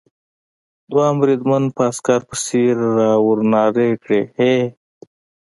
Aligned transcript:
دوهم 0.91 1.15
بریدمن 1.21 1.63
په 1.75 1.81
عسکر 1.91 2.19
پسې 2.29 2.63
را 2.95 3.11
و 3.23 3.25
نارې 3.53 3.89
کړې: 4.03 4.21
هې! 4.37 4.55